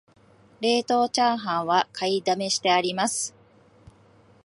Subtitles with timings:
[0.61, 3.35] 冷凍チャーハンは買いだめしてあります